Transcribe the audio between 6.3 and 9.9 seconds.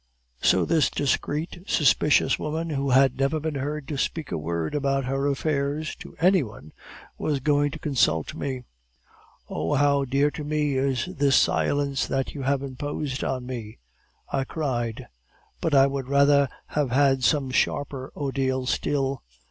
one, was going to consult me. "'Oh,